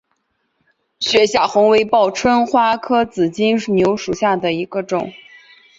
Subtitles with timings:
[0.99, 5.13] 雪下红为报春花科紫金牛属下的一个种。